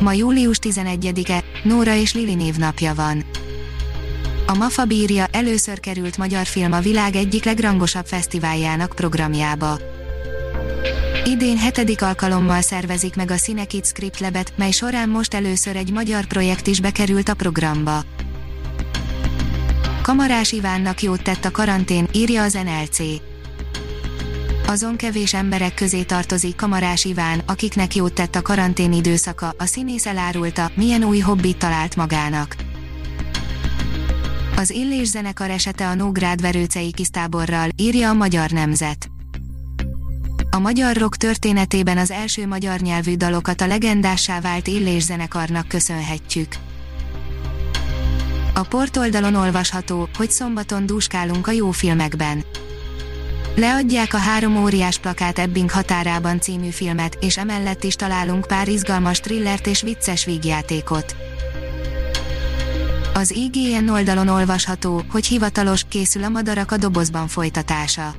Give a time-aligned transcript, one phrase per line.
[0.00, 3.24] Ma július 11-e, Nóra és Lili névnapja van.
[4.46, 9.78] A Mafa bírja először került magyar film a világ egyik legrangosabb fesztiváljának programjába.
[11.24, 16.24] Idén hetedik alkalommal szervezik meg a Cinekid Script Labet, mely során most először egy magyar
[16.24, 18.02] projekt is bekerült a programba.
[20.02, 23.27] Kamarás Ivánnak jót tett a karantén, írja az NLC.
[24.70, 30.06] Azon kevés emberek közé tartozik Kamarás Iván, akiknek jót tett a karantén időszaka, a színész
[30.06, 32.56] elárulta, milyen új hobbit talált magának.
[34.56, 39.10] Az Illés zenekar esete a Nógrád verőcei kisztáborral, írja a Magyar Nemzet.
[40.50, 46.48] A magyar rock történetében az első magyar nyelvű dalokat a legendássá vált Illés zenekarnak köszönhetjük.
[48.54, 52.44] A portoldalon olvasható, hogy szombaton dúskálunk a jó filmekben.
[53.58, 59.20] Leadják a három óriás plakát Ebbing határában című filmet, és emellett is találunk pár izgalmas
[59.20, 61.16] thrillert és vicces vígjátékot.
[63.14, 68.14] Az IGN oldalon olvasható, hogy hivatalos, készül a Madarak a dobozban folytatása.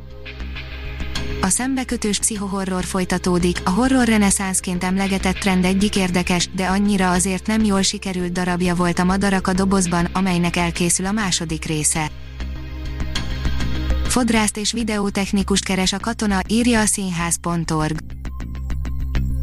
[1.41, 7.63] A szembekötős pszichohorror folytatódik, a horror reneszánszként emlegetett trend egyik érdekes, de annyira azért nem
[7.63, 12.11] jól sikerült darabja volt a Madarak a dobozban, amelynek elkészül a második része.
[14.19, 17.97] Fodrászt és videótechnikust keres a katona, írja a színház.org.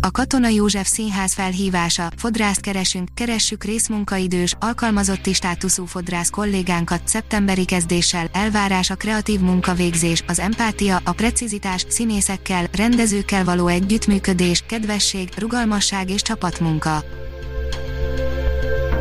[0.01, 8.29] A Katona József Színház felhívása, fodrászt keresünk, keressük részmunkaidős, alkalmazotti státuszú fodrász kollégánkat szeptemberi kezdéssel,
[8.33, 16.23] elvárás a kreatív munkavégzés, az empátia, a precizitás, színészekkel, rendezőkkel való együttműködés, kedvesség, rugalmasság és
[16.23, 17.05] csapatmunka.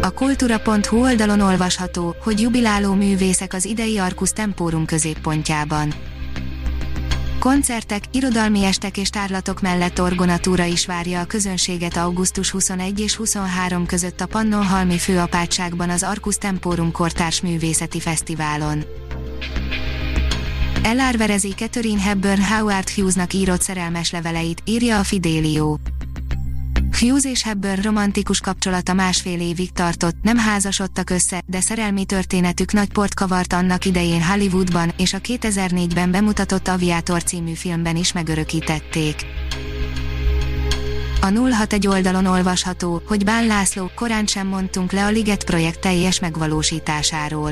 [0.06, 5.94] A kultúra.hu oldalon olvasható, hogy jubiláló művészek az idei Arkus Tempórum középpontjában.
[7.40, 13.86] Koncertek, irodalmi estek és tárlatok mellett orgonatúra is várja a közönséget augusztus 21 és 23
[13.86, 18.84] között a Pannonhalmi főapátságban az Arkus Tempórum Kortárs Művészeti Fesztiválon.
[20.84, 25.78] Elárverezi Catherine Hepburn Howard Hughesnak írott szerelmes leveleit, írja a Fidelio.
[27.00, 32.92] Hughes és Hepburn romantikus kapcsolata másfél évig tartott, nem házasodtak össze, de szerelmi történetük nagy
[32.92, 39.26] port kavart annak idején Hollywoodban, és a 2004-ben bemutatott Aviator című filmben is megörökítették.
[41.22, 46.20] A 061 oldalon olvasható, hogy Bán László, korán sem mondtunk le a Liget projekt teljes
[46.20, 47.52] megvalósításáról.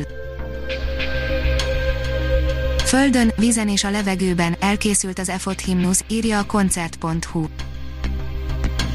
[2.86, 7.46] Földön, vízen és a levegőben elkészült az EFOT himnusz, írja a koncert.hu.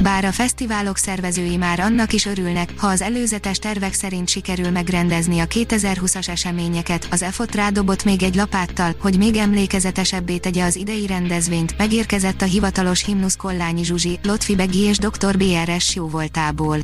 [0.08, 5.38] Bár a fesztiválok szervezői már annak is örülnek, ha az előzetes tervek szerint sikerül megrendezni
[5.38, 11.06] a 2020-as eseményeket, az EFOT rádobott még egy lapáttal, hogy még emlékezetesebbé tegye az idei
[11.06, 15.36] rendezvényt, megérkezett a hivatalos himnusz Kollányi Zsuzsi, Lotfi Begi és Dr.
[15.36, 16.78] BRS jóvoltából.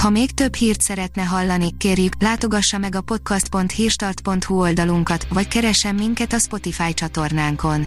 [0.00, 6.32] Ha még több hírt szeretne hallani, kérjük, látogassa meg a podcast.hírstart.hu oldalunkat, vagy keressen minket
[6.32, 7.86] a Spotify csatornánkon